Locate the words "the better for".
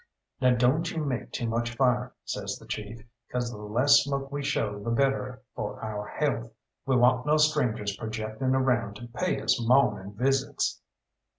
4.79-5.79